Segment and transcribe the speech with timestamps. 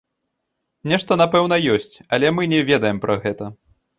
[0.93, 3.53] Нешта напэўна ёсць, але мы не ведаем пра гэта.